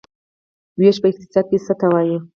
[0.79, 2.17] ویش په اقتصاد کې څه ته وايي؟